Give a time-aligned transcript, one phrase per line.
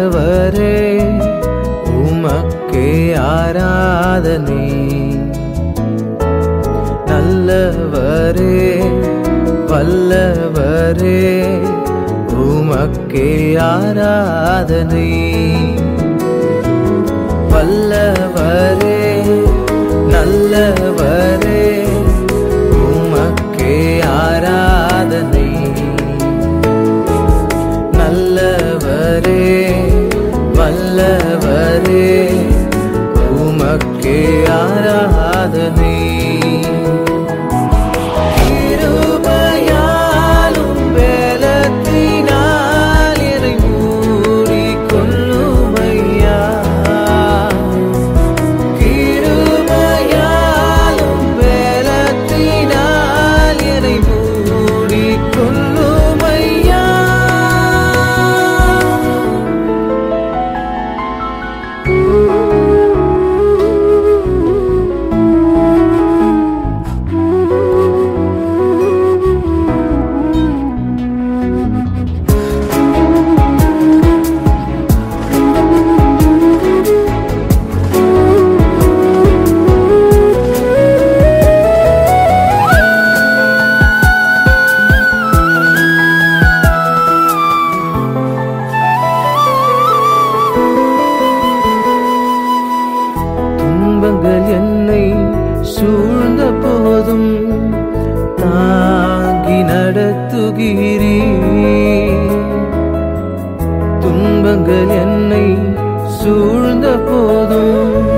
[0.00, 0.76] ஆண்டவரே
[2.00, 2.86] உமக்கே
[3.32, 4.68] ஆராதனை.
[7.10, 8.62] நல்லவரே
[9.70, 11.26] வல்லவரே
[12.44, 13.28] உமக்கே
[13.72, 15.10] ஆராதனை.
[17.52, 19.02] வல்லவரே
[20.14, 20.54] நல்ல
[33.78, 35.46] के आ रहा
[35.78, 36.39] नहीं
[99.90, 101.14] நடத்துகிறீ
[104.02, 105.46] துன்பங்கள் என்னை
[106.18, 108.09] சூழ்ந்த போதும்.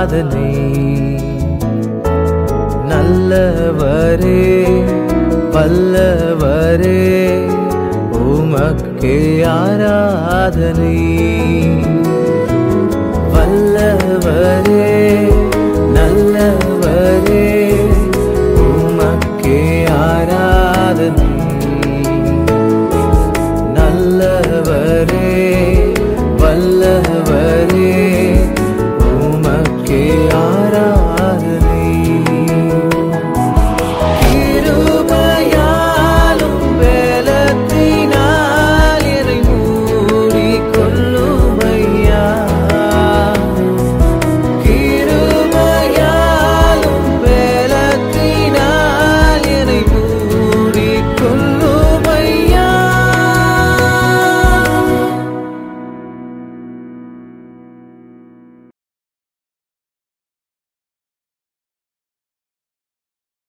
[0.00, 0.50] நாதனே
[2.90, 4.44] நல்லவரே
[5.54, 7.02] வல்லவரே
[8.20, 9.16] உமக்கே
[9.56, 10.96] ஆராதனை.
[13.34, 14.88] வல்லவரே
[15.96, 17.46] நல்லவரே
[18.68, 19.60] உமக்கே
[20.06, 21.49] ஆராதனை.